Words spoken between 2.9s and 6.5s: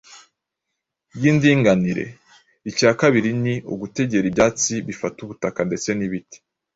kabiri ni ugutera ibyatsi bifata ubutaka ndetse n’ibiti